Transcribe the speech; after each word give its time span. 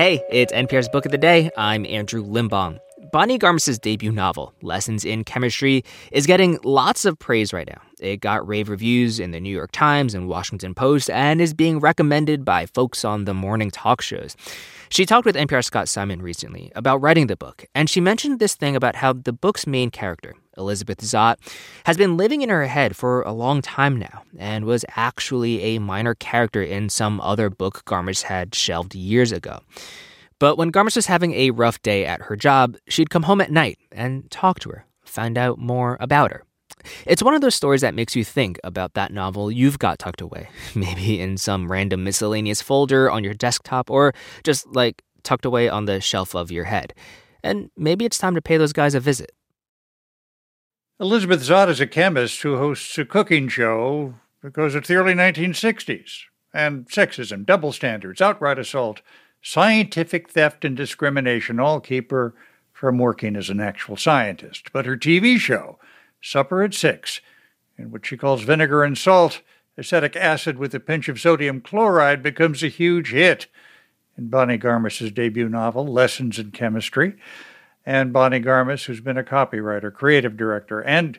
Hey, 0.00 0.24
it's 0.30 0.50
NPR's 0.50 0.88
Book 0.88 1.04
of 1.04 1.12
the 1.12 1.18
Day. 1.18 1.50
I'm 1.58 1.84
Andrew 1.84 2.24
Limbong. 2.24 2.78
Bonnie 3.12 3.36
Garmus's 3.36 3.78
debut 3.78 4.10
novel, 4.10 4.54
Lessons 4.62 5.04
in 5.04 5.24
Chemistry, 5.24 5.84
is 6.10 6.24
getting 6.24 6.58
lots 6.64 7.04
of 7.04 7.18
praise 7.18 7.52
right 7.52 7.68
now. 7.68 7.82
It 8.00 8.20
got 8.20 8.46
rave 8.46 8.68
reviews 8.68 9.20
in 9.20 9.30
the 9.30 9.40
New 9.40 9.54
York 9.54 9.72
Times 9.72 10.14
and 10.14 10.28
Washington 10.28 10.74
Post 10.74 11.10
and 11.10 11.40
is 11.40 11.54
being 11.54 11.80
recommended 11.80 12.44
by 12.44 12.66
folks 12.66 13.04
on 13.04 13.24
the 13.24 13.34
morning 13.34 13.70
talk 13.70 14.00
shows. 14.00 14.36
She 14.88 15.06
talked 15.06 15.24
with 15.24 15.36
NPR 15.36 15.62
Scott 15.64 15.88
Simon 15.88 16.20
recently 16.20 16.72
about 16.74 17.00
writing 17.00 17.28
the 17.28 17.36
book, 17.36 17.64
and 17.76 17.88
she 17.88 18.00
mentioned 18.00 18.40
this 18.40 18.56
thing 18.56 18.74
about 18.74 18.96
how 18.96 19.12
the 19.12 19.32
book's 19.32 19.64
main 19.64 19.90
character, 19.90 20.34
Elizabeth 20.56 20.98
Zott, 20.98 21.36
has 21.84 21.96
been 21.96 22.16
living 22.16 22.42
in 22.42 22.48
her 22.48 22.66
head 22.66 22.96
for 22.96 23.22
a 23.22 23.32
long 23.32 23.62
time 23.62 23.96
now 23.96 24.22
and 24.36 24.64
was 24.64 24.84
actually 24.96 25.62
a 25.62 25.78
minor 25.78 26.16
character 26.16 26.62
in 26.62 26.88
some 26.88 27.20
other 27.20 27.48
book 27.50 27.84
Garmus 27.84 28.22
had 28.22 28.54
shelved 28.54 28.94
years 28.94 29.30
ago. 29.30 29.60
But 30.40 30.56
when 30.56 30.72
Garmus 30.72 30.96
was 30.96 31.06
having 31.06 31.34
a 31.34 31.50
rough 31.50 31.80
day 31.82 32.04
at 32.04 32.22
her 32.22 32.34
job, 32.34 32.76
she'd 32.88 33.10
come 33.10 33.24
home 33.24 33.40
at 33.40 33.52
night 33.52 33.78
and 33.92 34.28
talk 34.30 34.58
to 34.60 34.70
her, 34.70 34.86
find 35.04 35.38
out 35.38 35.58
more 35.58 35.98
about 36.00 36.32
her. 36.32 36.44
It's 37.06 37.22
one 37.22 37.34
of 37.34 37.40
those 37.40 37.54
stories 37.54 37.80
that 37.80 37.94
makes 37.94 38.16
you 38.16 38.24
think 38.24 38.58
about 38.64 38.94
that 38.94 39.12
novel 39.12 39.50
you've 39.50 39.78
got 39.78 39.98
tucked 39.98 40.20
away, 40.20 40.48
maybe 40.74 41.20
in 41.20 41.36
some 41.36 41.70
random 41.70 42.04
miscellaneous 42.04 42.62
folder 42.62 43.10
on 43.10 43.24
your 43.24 43.34
desktop 43.34 43.90
or 43.90 44.12
just 44.44 44.66
like 44.68 45.02
tucked 45.22 45.44
away 45.44 45.68
on 45.68 45.84
the 45.84 46.00
shelf 46.00 46.34
of 46.34 46.50
your 46.50 46.64
head. 46.64 46.94
And 47.42 47.70
maybe 47.76 48.04
it's 48.04 48.18
time 48.18 48.34
to 48.34 48.42
pay 48.42 48.56
those 48.56 48.72
guys 48.72 48.94
a 48.94 49.00
visit. 49.00 49.32
Elizabeth 50.98 51.40
Zott 51.40 51.68
is 51.68 51.80
a 51.80 51.86
chemist 51.86 52.42
who 52.42 52.58
hosts 52.58 52.98
a 52.98 53.06
cooking 53.06 53.48
show 53.48 54.14
because 54.42 54.74
it's 54.74 54.88
the 54.88 54.96
early 54.96 55.14
1960s. 55.14 56.24
And 56.52 56.86
sexism, 56.88 57.46
double 57.46 57.72
standards, 57.72 58.20
outright 58.20 58.58
assault, 58.58 59.02
scientific 59.40 60.28
theft, 60.28 60.64
and 60.64 60.76
discrimination 60.76 61.60
all 61.60 61.80
keep 61.80 62.10
her 62.10 62.34
from 62.72 62.98
working 62.98 63.36
as 63.36 63.50
an 63.50 63.60
actual 63.60 63.96
scientist. 63.96 64.72
But 64.72 64.86
her 64.86 64.96
TV 64.96 65.38
show, 65.38 65.78
Supper 66.20 66.62
at 66.62 66.74
Six, 66.74 67.20
in 67.78 67.90
which 67.90 68.06
she 68.06 68.16
calls 68.16 68.42
vinegar 68.42 68.84
and 68.84 68.96
salt 68.96 69.42
acetic 69.76 70.14
acid 70.14 70.58
with 70.58 70.74
a 70.74 70.80
pinch 70.80 71.08
of 71.08 71.20
sodium 71.20 71.60
chloride, 71.60 72.22
becomes 72.22 72.62
a 72.62 72.68
huge 72.68 73.12
hit. 73.12 73.46
In 74.18 74.28
Bonnie 74.28 74.58
Garmus's 74.58 75.12
debut 75.12 75.48
novel, 75.48 75.86
Lessons 75.86 76.38
in 76.38 76.50
Chemistry, 76.50 77.14
and 77.86 78.12
Bonnie 78.12 78.40
Garmus, 78.40 78.84
who's 78.84 79.00
been 79.00 79.16
a 79.16 79.22
copywriter, 79.22 79.92
creative 79.92 80.36
director, 80.36 80.82
and 80.82 81.18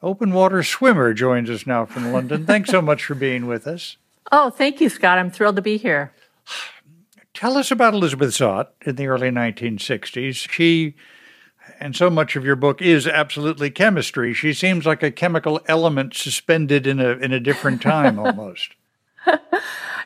open 0.00 0.32
water 0.32 0.62
swimmer, 0.62 1.12
joins 1.12 1.50
us 1.50 1.66
now 1.66 1.84
from 1.84 2.12
London. 2.12 2.46
Thanks 2.46 2.70
so 2.70 2.80
much 2.80 3.04
for 3.04 3.14
being 3.14 3.46
with 3.46 3.66
us. 3.66 3.96
Oh, 4.30 4.50
thank 4.50 4.80
you, 4.80 4.88
Scott. 4.88 5.18
I'm 5.18 5.30
thrilled 5.30 5.56
to 5.56 5.62
be 5.62 5.76
here. 5.76 6.12
Tell 7.34 7.56
us 7.56 7.70
about 7.70 7.94
Elizabeth 7.94 8.30
Zott 8.30 8.68
in 8.82 8.96
the 8.96 9.06
early 9.06 9.30
1960s. 9.30 10.48
She, 10.50 10.94
and 11.82 11.96
so 11.96 12.08
much 12.08 12.36
of 12.36 12.44
your 12.44 12.56
book 12.56 12.80
is 12.80 13.06
absolutely 13.06 13.68
chemistry. 13.70 14.32
She 14.32 14.52
seems 14.54 14.86
like 14.86 15.02
a 15.02 15.10
chemical 15.10 15.60
element 15.66 16.14
suspended 16.14 16.86
in 16.86 17.00
a 17.00 17.10
in 17.10 17.32
a 17.32 17.40
different 17.40 17.82
time 17.82 18.18
almost. 18.26 18.74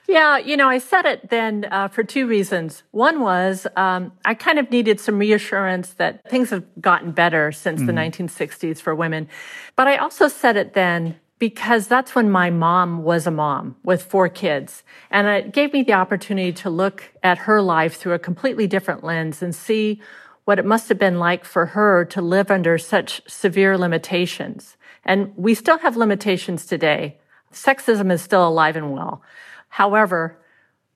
Yeah, 0.08 0.38
you 0.38 0.56
know, 0.56 0.68
I 0.68 0.78
said 0.78 1.05
it 1.05 1.30
then 1.30 1.66
uh, 1.70 1.88
for 1.88 2.05
two 2.05 2.28
reasons. 2.28 2.84
One 2.92 3.20
was 3.20 3.66
um, 3.74 4.12
I 4.24 4.34
kind 4.34 4.58
of 4.58 4.70
needed 4.70 5.00
some 5.00 5.18
reassurance 5.18 5.94
that 5.94 6.28
things 6.30 6.50
have 6.50 6.64
gotten 6.80 7.10
better 7.10 7.50
since 7.50 7.83
mm. 7.83 7.86
the 7.86 7.92
1960s 7.92 8.58
mm-hmm. 8.58 8.72
for 8.74 8.94
women. 8.94 9.28
But 9.74 9.88
I 9.88 9.96
also 9.96 10.28
said 10.28 10.56
it 10.56 10.74
then 10.74 11.16
because 11.38 11.88
that's 11.88 12.14
when 12.14 12.30
my 12.30 12.50
mom 12.50 13.02
was 13.02 13.27
a 13.27 13.30
mom 13.30 13.77
with 13.83 14.02
four 14.02 14.28
kids. 14.28 14.84
And 15.11 15.27
it 15.27 15.52
gave 15.52 15.72
me 15.72 15.83
the 15.83 15.92
opportunity 15.92 16.52
to 16.52 16.70
look 16.70 17.12
at 17.22 17.38
her 17.38 17.61
life 17.61 17.96
through 17.96 18.14
a 18.14 18.18
completely 18.18 18.66
different 18.66 19.05
lens 19.05 19.42
and 19.42 19.55
see 19.55 20.00
what 20.47 20.61
it 20.61 20.64
must 20.64 20.89
have 20.89 20.98
been 20.98 21.19
like 21.19 21.44
for 21.44 21.66
her 21.66 22.05
to 22.05 22.22
live 22.22 22.50
under 22.52 22.78
such 22.78 23.20
severe 23.27 23.77
limitations. 23.77 24.77
And 25.05 25.33
we 25.36 25.55
still 25.55 25.79
have 25.79 25.96
limitations 25.96 26.67
today. 26.67 27.18
Sexism 27.52 28.12
is 28.12 28.23
still 28.23 28.46
alive 28.46 28.77
and 28.77 28.92
well. 28.92 29.23
However, 29.68 30.39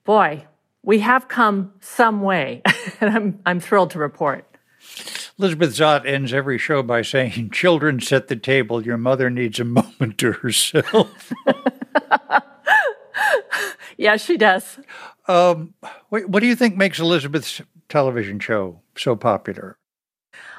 boy, 0.05 0.47
we 0.83 0.99
have 0.99 1.27
come 1.27 1.73
some 1.81 2.21
way, 2.21 2.61
and 3.01 3.13
I'm, 3.13 3.39
I'm 3.45 3.59
thrilled 3.59 3.91
to 3.91 3.99
report. 3.99 4.45
Elizabeth 5.37 5.71
Zott 5.71 6.05
ends 6.05 6.33
every 6.33 6.57
show 6.57 6.81
by 6.81 7.01
saying, 7.01 7.49
Children 7.51 7.99
set 7.99 8.29
the 8.29 8.35
table. 8.37 8.85
Your 8.85 8.97
mother 8.97 9.29
needs 9.29 9.59
a 9.59 9.65
moment 9.65 10.17
to 10.19 10.31
herself. 10.31 11.33
yeah, 13.97 14.17
she 14.17 14.37
does. 14.37 14.79
Um, 15.27 15.73
what 16.09 16.39
do 16.39 16.47
you 16.47 16.55
think 16.55 16.75
makes 16.75 16.99
Elizabeth's 16.99 17.61
television 17.91 18.39
show 18.39 18.81
so 18.95 19.15
popular? 19.15 19.77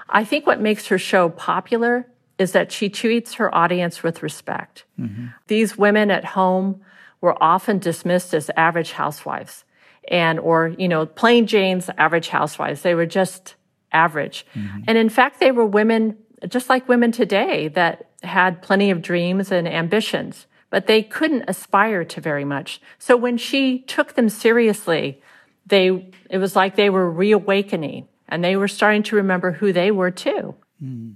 I 0.09 0.25
think 0.25 0.47
what 0.47 0.61
makes 0.61 0.87
her 0.89 0.99
show 0.99 1.29
popular 1.31 2.07
is 2.39 2.53
that 2.53 2.71
she 2.71 2.89
treats 2.89 3.35
her 3.35 3.55
audience 3.55 4.03
with 4.03 4.23
respect. 4.23 4.85
Mm-hmm. 5.01 5.29
These 5.47 5.79
women 5.79 6.11
at 6.11 6.25
home 6.25 6.81
were 7.21 7.43
often 7.43 7.79
dismissed 7.79 8.35
as 8.35 8.51
average 8.57 8.93
housewives 8.93 9.65
and 10.09 10.39
or 10.41 10.75
you 10.79 10.89
know 10.89 11.07
plain 11.07 11.47
jane's 11.47 11.89
average 11.97 12.29
housewives 12.29 12.83
they 12.83 12.95
were 12.95 13.07
just 13.07 13.55
average 13.93 14.45
mm-hmm. 14.55 14.81
and 14.89 14.99
in 14.99 15.09
fact 15.09 15.39
they 15.39 15.53
were 15.53 15.65
women 15.65 16.17
just 16.49 16.69
like 16.69 16.89
women 16.89 17.13
today 17.13 17.69
that 17.69 18.11
had 18.23 18.61
plenty 18.63 18.91
of 18.91 19.01
dreams 19.01 19.53
and 19.53 19.69
ambitions 19.69 20.47
but 20.71 20.87
they 20.87 21.03
couldn't 21.03 21.45
aspire 21.47 22.05
to 22.05 22.21
very 22.21 22.45
much 22.45 22.81
so 22.99 23.17
when 23.17 23.37
she 23.37 23.79
took 23.81 24.15
them 24.15 24.29
seriously 24.29 25.23
they 25.67 26.11
it 26.31 26.39
was 26.39 26.57
like 26.57 26.77
they 26.77 26.91
were 26.91 27.11
reawakening 27.11 28.09
and 28.29 28.43
they 28.43 28.57
were 28.57 28.69
starting 28.69 29.03
to 29.03 29.17
remember 29.17 29.53
who 29.53 29.73
they 29.73 29.91
were 29.91 30.11
too 30.11 30.55
mm. 30.83 31.15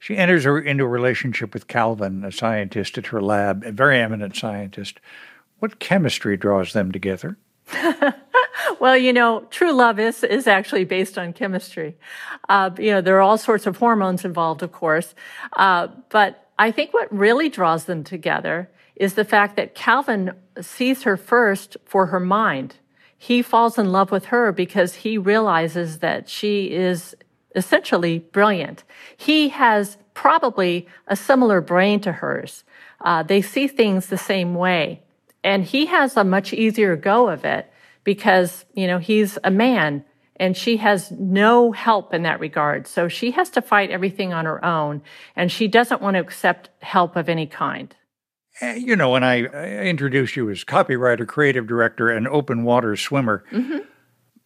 She 0.00 0.16
enters 0.16 0.46
into 0.46 0.84
a 0.84 0.88
relationship 0.88 1.52
with 1.52 1.66
Calvin, 1.66 2.24
a 2.24 2.30
scientist 2.30 2.98
at 2.98 3.08
her 3.08 3.20
lab, 3.20 3.64
a 3.64 3.72
very 3.72 3.98
eminent 4.00 4.36
scientist. 4.36 5.00
What 5.58 5.80
chemistry 5.80 6.36
draws 6.36 6.72
them 6.72 6.92
together? 6.92 7.36
well, 8.80 8.96
you 8.96 9.12
know, 9.12 9.40
true 9.50 9.72
love 9.72 9.98
is 9.98 10.22
is 10.22 10.46
actually 10.46 10.84
based 10.84 11.18
on 11.18 11.32
chemistry. 11.32 11.96
Uh, 12.48 12.70
you 12.78 12.92
know, 12.92 13.00
there 13.00 13.16
are 13.16 13.20
all 13.20 13.38
sorts 13.38 13.66
of 13.66 13.76
hormones 13.76 14.24
involved, 14.24 14.62
of 14.62 14.72
course, 14.72 15.14
uh, 15.56 15.88
but 16.10 16.48
I 16.58 16.70
think 16.70 16.94
what 16.94 17.12
really 17.12 17.48
draws 17.48 17.84
them 17.84 18.04
together 18.04 18.70
is 18.96 19.14
the 19.14 19.24
fact 19.24 19.56
that 19.56 19.74
Calvin 19.74 20.32
sees 20.60 21.02
her 21.02 21.16
first 21.16 21.76
for 21.84 22.06
her 22.06 22.20
mind. 22.20 22.76
He 23.18 23.42
falls 23.42 23.76
in 23.76 23.90
love 23.90 24.12
with 24.12 24.26
her 24.26 24.52
because 24.52 24.94
he 24.94 25.18
realizes 25.18 25.98
that 25.98 26.28
she 26.28 26.70
is 26.70 27.16
essentially 27.54 28.20
brilliant. 28.20 28.84
He 29.16 29.48
has 29.48 29.98
probably 30.14 30.86
a 31.08 31.16
similar 31.16 31.60
brain 31.60 32.00
to 32.00 32.12
hers. 32.12 32.64
Uh, 33.00 33.24
they 33.24 33.42
see 33.42 33.66
things 33.66 34.06
the 34.06 34.18
same 34.18 34.54
way. 34.54 35.02
And 35.42 35.64
he 35.64 35.86
has 35.86 36.16
a 36.16 36.24
much 36.24 36.52
easier 36.52 36.96
go 36.96 37.28
of 37.28 37.44
it 37.44 37.70
because, 38.04 38.64
you 38.74 38.86
know, 38.86 38.98
he's 38.98 39.38
a 39.44 39.50
man 39.50 40.04
and 40.36 40.56
she 40.56 40.76
has 40.76 41.10
no 41.10 41.72
help 41.72 42.14
in 42.14 42.22
that 42.22 42.40
regard. 42.40 42.86
So 42.86 43.08
she 43.08 43.32
has 43.32 43.50
to 43.50 43.62
fight 43.62 43.90
everything 43.90 44.32
on 44.32 44.44
her 44.44 44.64
own 44.64 45.02
and 45.34 45.50
she 45.50 45.66
doesn't 45.68 46.00
want 46.00 46.14
to 46.14 46.20
accept 46.20 46.70
help 46.80 47.16
of 47.16 47.28
any 47.28 47.46
kind. 47.46 47.94
Eh, 48.60 48.74
you 48.74 48.96
know, 48.96 49.10
when 49.10 49.24
I 49.24 49.44
introduced 49.82 50.36
you 50.36 50.50
as 50.50 50.64
copywriter, 50.64 51.26
creative 51.26 51.66
director, 51.66 52.10
and 52.10 52.26
open 52.28 52.64
water 52.64 52.96
swimmer, 52.96 53.44
mm-hmm. 53.52 53.78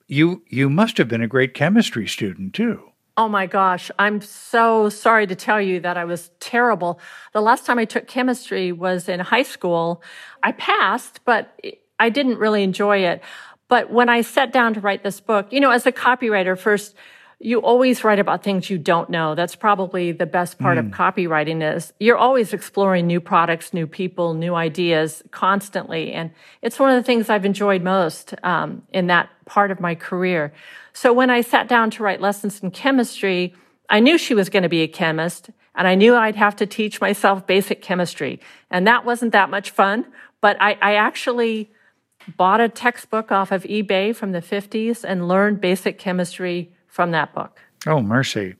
you 0.07 0.43
you 0.49 0.69
must 0.69 0.99
have 0.99 1.09
been 1.09 1.23
a 1.23 1.29
great 1.29 1.55
chemistry 1.55 2.07
student 2.07 2.55
too. 2.55 2.93
Oh 3.17 3.29
my 3.29 3.47
gosh, 3.47 3.91
I'm 3.99 4.23
so 4.23 4.89
sorry 4.89 5.27
to 5.27 5.35
tell 5.35 5.61
you 5.61 5.81
that 5.81 5.99
I 5.99 6.05
was 6.05 6.31
terrible. 6.41 6.99
The 7.35 7.43
last 7.43 7.67
time 7.67 7.79
I 7.79 7.85
took 7.85 8.07
chemistry 8.07 8.73
was 8.73 9.09
in 9.09 9.21
high 9.21 9.43
school. 9.43 10.03
I 10.43 10.53
passed, 10.53 11.21
but 11.27 11.61
I 12.01 12.09
didn't 12.09 12.39
really 12.39 12.63
enjoy 12.63 12.99
it. 12.99 13.23
But 13.69 13.91
when 13.91 14.09
I 14.09 14.23
sat 14.23 14.53
down 14.53 14.75
to 14.75 14.81
write 14.81 15.03
this 15.03 15.21
book, 15.21 15.53
you 15.53 15.61
know, 15.61 15.71
as 15.71 15.87
a 15.87 15.93
copywriter, 15.93 16.59
first, 16.59 16.95
you 17.45 17.61
always 17.61 18.05
write 18.05 18.21
about 18.21 18.45
things 18.45 18.71
you 18.71 18.79
don't 18.79 19.11
know. 19.11 19.35
That's 19.35 19.57
probably 19.57 20.13
the 20.13 20.27
best 20.27 20.59
part 20.59 20.79
mm. 20.79 20.87
of 20.87 20.93
copywriting 20.93 21.77
is 21.77 21.93
you're 21.99 22.17
always 22.17 22.53
exploring 22.53 23.07
new 23.09 23.21
products, 23.21 23.75
new 23.75 23.87
people, 23.87 24.35
new 24.35 24.55
ideas 24.55 25.23
constantly. 25.33 26.13
And 26.13 26.31
it's 26.63 26.79
one 26.79 26.91
of 26.91 26.97
the 26.97 27.03
things 27.03 27.29
I've 27.29 27.45
enjoyed 27.45 27.83
most 27.83 28.35
um, 28.45 28.83
in 28.93 29.09
that 29.09 29.29
part 29.45 29.73
of 29.73 29.81
my 29.81 29.97
career. 29.97 30.53
So 30.93 31.13
when 31.13 31.31
I 31.31 31.41
sat 31.41 31.67
down 31.67 31.91
to 31.93 32.05
write 32.05 32.21
lessons 32.21 32.63
in 32.63 32.71
chemistry, 32.71 33.55
I 33.91 33.99
knew 33.99 34.19
she 34.19 34.35
was 34.35 34.49
going 34.49 34.63
to 34.63 34.69
be 34.69 34.83
a 34.83 34.89
chemist 34.89 35.51
and 35.75 35.89
I 35.89 35.97
knew 35.97 36.15
I'd 36.15 36.37
have 36.37 36.55
to 36.57 36.67
teach 36.67 37.01
myself 37.01 37.47
basic 37.47 37.83
chemistry. 37.83 38.41
And 38.71 38.87
that 38.87 39.05
wasn't 39.05 39.33
that 39.33 39.51
much 39.51 39.71
fun, 39.71 40.07
but 40.41 40.57
I, 40.61 40.79
I 40.81 40.95
actually 40.95 41.73
bought 42.37 42.61
a 42.61 42.69
textbook 42.69 43.33
off 43.33 43.51
of 43.51 43.65
eBay 43.65 44.15
from 44.15 44.31
the 44.31 44.41
50s 44.41 45.03
and 45.03 45.27
learned 45.27 45.61
basic 45.61 45.99
chemistry 45.99 46.73
from 46.93 47.11
that 47.13 47.35
book. 47.35 47.59
Oh, 47.87 48.03
mercy. 48.03 48.55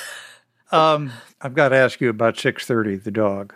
um, 0.72 1.12
I've 1.40 1.54
got 1.54 1.68
to 1.68 1.76
ask 1.76 2.00
you 2.00 2.08
about 2.08 2.38
630, 2.38 2.96
the 3.04 3.10
dog. 3.10 3.54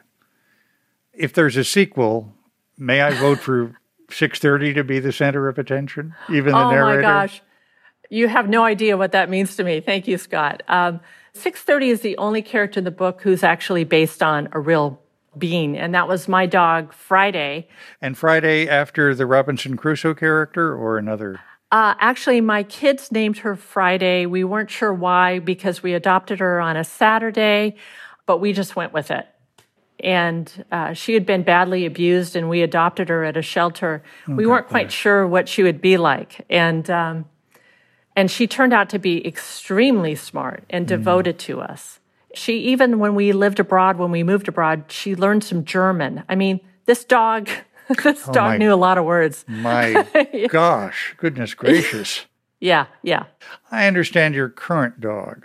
If 1.15 1.33
there's 1.33 1.57
a 1.57 1.65
sequel, 1.65 2.35
may 2.77 3.01
I 3.01 3.15
vote 3.15 3.39
for 3.39 3.75
6:30 4.09 4.75
to 4.75 4.85
be 4.85 4.99
the 4.99 5.13
center 5.13 5.49
of 5.49 5.59
attention, 5.59 6.15
even 6.31 6.53
the 6.53 6.59
oh 6.59 6.71
narrator. 6.71 7.03
my 7.03 7.09
gosh, 7.09 7.43
you 8.11 8.29
have 8.29 8.49
no 8.49 8.63
idea 8.63 8.99
what 8.99 9.13
that 9.13 9.31
means 9.31 9.57
to 9.57 9.65
me. 9.65 9.81
Thank 9.81 10.07
you, 10.07 10.19
Scott. 10.19 10.63
Um, 10.69 11.01
6:30 11.35 11.89
is 11.89 12.01
the 12.03 12.19
only 12.19 12.43
character 12.43 12.79
in 12.81 12.85
the 12.85 12.91
book 12.91 13.23
who's 13.23 13.43
actually 13.43 13.85
based 13.85 14.23
on 14.23 14.51
a 14.53 14.61
real 14.61 15.01
being, 15.39 15.79
and 15.79 15.95
that 15.95 16.07
was 16.07 16.29
my 16.29 16.45
dog 16.45 16.93
Friday. 16.93 17.69
And 18.03 18.19
Friday 18.19 18.69
after 18.69 19.15
the 19.15 19.25
Robinson 19.25 19.79
Crusoe 19.79 20.15
character, 20.15 20.75
or 20.75 20.99
another. 20.99 21.41
Uh, 21.73 21.95
actually, 21.99 22.41
my 22.41 22.63
kids 22.63 23.11
named 23.11 23.39
her 23.39 23.57
Friday. 23.57 24.27
We 24.27 24.45
weren't 24.45 24.71
sure 24.71 24.95
why 24.95 25.41
because 25.41 25.83
we 25.83 25.95
adopted 25.95 26.39
her 26.39 26.61
on 26.61 26.77
a 26.77 26.85
Saturday, 26.85 27.75
but 28.27 28.39
we 28.39 28.53
just 28.53 28.77
went 28.77 28.93
with 28.93 29.11
it 29.11 29.27
and 30.03 30.65
uh, 30.73 30.93
she 30.93 31.15
had 31.15 31.25
been 31.25 31.43
badly 31.43 31.87
abused, 31.87 32.35
and 32.35 32.49
we 32.49 32.63
adopted 32.63 33.09
her 33.09 33.25
at 33.25 33.37
a 33.37 33.43
shelter. 33.43 34.03
We 34.27 34.47
weren't 34.47 34.67
quite 34.67 34.91
sure 34.91 35.27
what 35.27 35.49
she 35.49 35.63
would 35.63 35.81
be 35.81 35.97
like, 35.97 36.45
and 36.51 36.89
um, 36.91 37.27
and 38.17 38.31
she 38.31 38.47
turned 38.47 38.73
out 38.73 38.91
to 38.91 38.99
be 38.99 39.27
extremely 39.27 40.15
smart 40.15 40.65
and 40.69 40.85
mm. 40.85 40.89
devoted 40.89 41.39
to 41.41 41.61
us. 41.61 42.01
She 42.35 42.59
even 42.59 42.99
when 42.99 43.15
we 43.15 43.33
lived 43.33 43.61
abroad, 43.61 43.97
when 43.97 44.11
we 44.11 44.23
moved 44.25 44.49
abroad, 44.49 44.85
she 44.89 45.15
learned 45.15 45.45
some 45.45 45.65
German. 45.65 46.25
I 46.29 46.35
mean, 46.35 46.61
this 46.87 47.05
dog, 47.05 47.49
this 48.03 48.29
oh, 48.29 48.33
dog 48.33 48.59
knew 48.59 48.73
a 48.73 48.77
lot 48.77 48.99
of 48.99 49.05
words. 49.05 49.45
My 49.49 50.07
gosh, 50.49 51.15
goodness 51.17 51.55
gracious! 51.55 52.27
yeah, 52.61 52.87
yeah. 53.03 53.25
I 53.71 53.87
understand 53.87 54.35
your 54.35 54.49
current 54.49 55.01
dog 55.01 55.45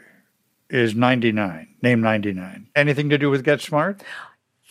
is 0.69 0.95
99, 0.95 1.67
name 1.81 2.01
99. 2.01 2.67
Anything 2.75 3.09
to 3.09 3.17
do 3.17 3.29
with 3.29 3.43
Get 3.43 3.61
Smart? 3.61 4.01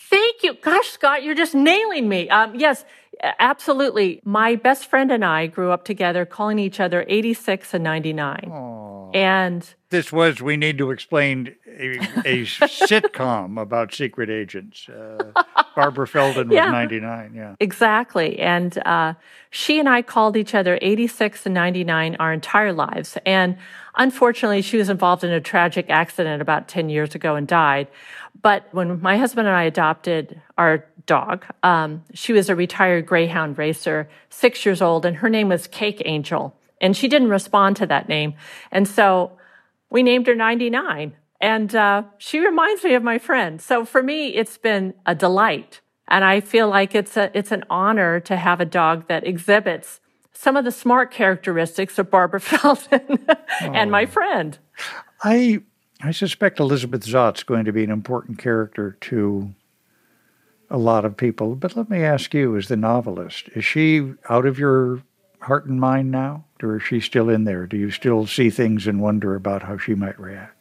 Thank 0.09 0.43
you. 0.43 0.55
Gosh, 0.55 0.89
Scott, 0.89 1.23
you're 1.23 1.35
just 1.35 1.55
nailing 1.55 2.09
me. 2.09 2.29
Um, 2.29 2.55
yes, 2.55 2.85
absolutely. 3.23 4.21
My 4.25 4.55
best 4.55 4.87
friend 4.87 5.11
and 5.11 5.25
I 5.25 5.47
grew 5.47 5.73
up 5.73 5.85
together 5.85 6.25
calling 6.25 6.59
each 6.59 6.79
other 6.81 7.05
86 7.09 7.75
and 7.75 7.83
99. 7.83 8.41
Aww. 8.47 9.17
And 9.17 9.75
this 9.91 10.13
was, 10.13 10.41
we 10.41 10.57
need 10.57 10.79
to 10.79 10.91
explain, 10.91 11.55
a, 11.67 11.97
a 12.25 12.45
sitcom 12.45 13.61
about 13.61 13.95
secret 13.95 14.31
agents. 14.31 14.89
Uh, 14.89 15.33
Barbara 15.77 16.09
Feldon 16.09 16.49
was 16.49 16.57
99. 16.57 17.33
Yeah. 17.35 17.55
Exactly. 17.61 18.41
And 18.41 18.77
uh, 18.79 19.15
she 19.51 19.79
and 19.79 19.89
I 19.89 20.03
called 20.03 20.37
each 20.37 20.55
other 20.55 20.79
86 20.83 21.47
and 21.47 21.55
99 21.55 22.17
our 22.19 22.33
entire 22.33 22.73
lives. 22.73 23.19
And 23.27 23.59
unfortunately, 23.95 24.63
she 24.63 24.79
was 24.79 24.89
involved 24.89 25.23
in 25.23 25.31
a 25.31 25.41
tragic 25.41 25.87
accident 25.91 26.43
about 26.43 26.67
10 26.67 26.89
years 26.89 27.15
ago 27.15 27.37
and 27.37 27.47
died. 27.47 27.89
But 28.43 28.67
when 28.73 29.01
my 29.01 29.19
husband 29.19 29.47
and 29.47 29.57
I 29.57 29.65
adopted 29.65 30.41
our 30.57 30.87
dog, 31.05 31.45
um, 31.63 32.03
she 32.15 32.33
was 32.33 32.49
a 32.49 32.57
retired 32.57 33.07
greyhound 33.07 33.59
racer, 33.59 34.09
six 34.31 34.65
years 34.65 34.81
old, 34.81 35.05
and 35.05 35.17
her 35.19 35.29
name 35.29 35.51
was 35.51 35.67
Cake 35.67 36.03
Angel. 36.07 36.57
And 36.81 36.97
she 36.97 37.07
didn't 37.07 37.29
respond 37.29 37.77
to 37.77 37.87
that 37.87 38.09
name. 38.09 38.35
And 38.73 38.89
so 38.89 39.33
we 39.91 40.03
named 40.03 40.27
her 40.27 40.35
99. 40.35 41.15
And 41.41 41.75
uh, 41.75 42.05
she 42.19 42.39
reminds 42.39 42.83
me 42.83 42.95
of 42.95 43.03
my 43.03 43.19
friend. 43.19 43.61
So 43.61 43.85
for 43.85 44.03
me, 44.03 44.29
it's 44.29 44.59
been 44.59 44.95
a 45.05 45.15
delight. 45.15 45.81
And 46.09 46.25
I 46.25 46.41
feel 46.41 46.69
like 46.69 46.95
it's, 46.95 47.17
a, 47.17 47.37
it's 47.37 47.53
an 47.53 47.65
honor 47.69 48.21
to 48.21 48.37
have 48.37 48.61
a 48.61 48.65
dog 48.65 49.09
that 49.09 49.27
exhibits 49.27 50.01
some 50.33 50.57
of 50.57 50.65
the 50.65 50.71
smart 50.71 51.11
characteristics 51.11 51.99
of 51.99 52.11
Barbara 52.11 52.41
Feldon 52.43 53.27
and 53.61 53.89
oh. 53.89 53.93
my 53.93 54.07
friend. 54.07 54.59
I 55.23 55.63
I 56.03 56.11
suspect 56.11 56.61
Elizabeth 56.61 57.05
Zott's 57.05 57.43
going 57.43 57.65
to 57.65 57.73
be 57.73 57.83
an 57.83 57.91
important 57.91 58.39
character 58.39 58.99
to 59.03 59.55
a 60.69 60.77
lot 60.77 61.05
of 61.05 61.17
people. 61.17 61.55
But 61.55 61.77
let 61.77 61.89
me 61.89 62.03
ask 62.03 62.35
you, 62.35 62.57
as 62.57 62.69
the 62.69 62.77
novelist, 62.77 63.49
is 63.55 63.65
she 63.65 64.13
out 64.29 64.45
of 64.45 64.59
your 64.59 65.03
heart 65.41 65.67
and 65.67 65.81
mind 65.81 66.11
now? 66.11 66.45
Or 66.63 66.77
is 66.77 66.83
she 66.83 67.01
still 67.01 67.29
in 67.29 67.45
there? 67.45 67.67
Do 67.67 67.77
you 67.77 67.91
still 67.91 68.27
see 68.27 68.51
things 68.51 68.87
and 68.87 69.01
wonder 69.01 69.35
about 69.35 69.63
how 69.63 69.79
she 69.79 69.95
might 69.95 70.19
react? 70.19 70.56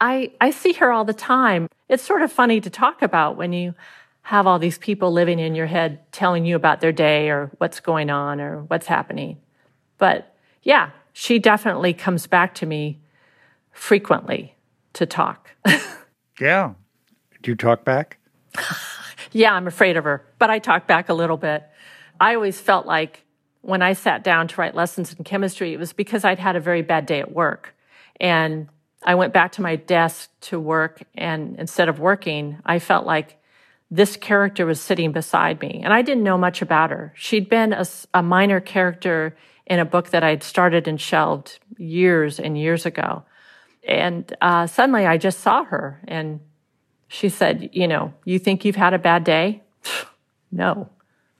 I, 0.00 0.32
I 0.40 0.50
see 0.50 0.72
her 0.74 0.90
all 0.90 1.04
the 1.04 1.12
time. 1.12 1.68
It's 1.88 2.02
sort 2.02 2.22
of 2.22 2.32
funny 2.32 2.60
to 2.60 2.70
talk 2.70 3.02
about 3.02 3.36
when 3.36 3.52
you 3.52 3.74
have 4.22 4.46
all 4.46 4.58
these 4.58 4.78
people 4.78 5.12
living 5.12 5.38
in 5.38 5.54
your 5.54 5.66
head 5.66 6.00
telling 6.12 6.44
you 6.44 6.56
about 6.56 6.80
their 6.80 6.92
day 6.92 7.30
or 7.30 7.50
what's 7.58 7.80
going 7.80 8.10
on 8.10 8.40
or 8.40 8.62
what's 8.62 8.86
happening. 8.86 9.38
But 9.98 10.34
yeah, 10.62 10.90
she 11.12 11.38
definitely 11.38 11.92
comes 11.92 12.26
back 12.26 12.54
to 12.56 12.66
me 12.66 13.00
frequently 13.72 14.54
to 14.94 15.06
talk. 15.06 15.50
yeah. 16.40 16.74
Do 17.42 17.50
you 17.50 17.56
talk 17.56 17.84
back? 17.84 18.18
yeah, 19.32 19.52
I'm 19.52 19.66
afraid 19.66 19.96
of 19.96 20.04
her, 20.04 20.24
but 20.38 20.50
I 20.50 20.58
talk 20.58 20.86
back 20.86 21.08
a 21.08 21.14
little 21.14 21.36
bit. 21.36 21.64
I 22.20 22.34
always 22.34 22.60
felt 22.60 22.86
like 22.86 23.24
when 23.62 23.82
I 23.82 23.92
sat 23.92 24.24
down 24.24 24.48
to 24.48 24.60
write 24.60 24.74
lessons 24.74 25.14
in 25.14 25.24
chemistry, 25.24 25.72
it 25.72 25.78
was 25.78 25.92
because 25.92 26.24
I'd 26.24 26.38
had 26.38 26.56
a 26.56 26.60
very 26.60 26.82
bad 26.82 27.06
day 27.06 27.20
at 27.20 27.32
work. 27.32 27.74
And 28.20 28.68
I 29.02 29.14
went 29.14 29.32
back 29.32 29.52
to 29.52 29.62
my 29.62 29.76
desk 29.76 30.30
to 30.42 30.60
work, 30.60 31.02
and 31.14 31.56
instead 31.58 31.88
of 31.88 31.98
working, 31.98 32.58
I 32.64 32.78
felt 32.78 33.06
like 33.06 33.40
this 33.90 34.16
character 34.16 34.66
was 34.66 34.80
sitting 34.80 35.10
beside 35.10 35.60
me. 35.60 35.80
And 35.82 35.92
I 35.92 36.02
didn't 36.02 36.22
know 36.22 36.38
much 36.38 36.62
about 36.62 36.90
her. 36.90 37.12
She'd 37.16 37.48
been 37.48 37.72
a, 37.72 37.84
a 38.14 38.22
minor 38.22 38.60
character 38.60 39.36
in 39.66 39.78
a 39.78 39.84
book 39.84 40.10
that 40.10 40.22
I'd 40.22 40.42
started 40.42 40.86
and 40.86 41.00
shelved 41.00 41.58
years 41.76 42.38
and 42.38 42.56
years 42.56 42.86
ago. 42.86 43.24
And 43.86 44.32
uh, 44.40 44.66
suddenly 44.66 45.06
I 45.06 45.16
just 45.16 45.40
saw 45.40 45.64
her 45.64 46.00
and 46.06 46.40
she 47.08 47.28
said, 47.28 47.70
You 47.72 47.88
know, 47.88 48.14
you 48.24 48.38
think 48.38 48.64
you've 48.64 48.76
had 48.76 48.94
a 48.94 48.98
bad 48.98 49.24
day? 49.24 49.62
no, 50.52 50.88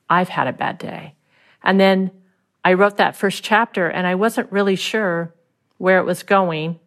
I've 0.08 0.28
had 0.28 0.48
a 0.48 0.52
bad 0.52 0.78
day. 0.78 1.14
And 1.62 1.78
then 1.78 2.10
I 2.64 2.72
wrote 2.72 2.96
that 2.96 3.16
first 3.16 3.44
chapter 3.44 3.88
and 3.88 4.06
I 4.06 4.14
wasn't 4.14 4.50
really 4.50 4.76
sure 4.76 5.34
where 5.78 5.98
it 5.98 6.04
was 6.04 6.22
going, 6.22 6.78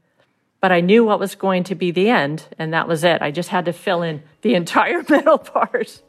but 0.63 0.71
I 0.71 0.79
knew 0.79 1.03
what 1.03 1.19
was 1.19 1.35
going 1.35 1.65
to 1.65 1.75
be 1.75 1.91
the 1.91 2.09
end, 2.09 2.45
and 2.57 2.73
that 2.73 2.87
was 2.87 3.03
it. 3.03 3.21
I 3.21 3.31
just 3.31 3.49
had 3.49 3.65
to 3.65 3.73
fill 3.73 4.01
in 4.01 4.23
the 4.43 4.55
entire 4.55 5.03
middle 5.09 5.37
part. 5.37 6.01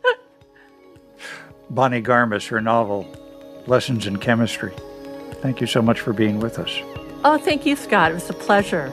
Bonnie 1.68 2.00
Garmus, 2.00 2.46
her 2.46 2.60
novel, 2.60 3.04
Lessons 3.66 4.06
in 4.06 4.18
Chemistry. 4.18 4.72
Thank 5.42 5.60
you 5.60 5.66
so 5.66 5.82
much 5.82 5.98
for 5.98 6.12
being 6.12 6.38
with 6.38 6.60
us. 6.60 6.72
Oh, 7.24 7.36
thank 7.36 7.66
you, 7.66 7.74
Scott. 7.74 8.12
It 8.12 8.14
was 8.14 8.30
a 8.30 8.32
pleasure. 8.32 8.92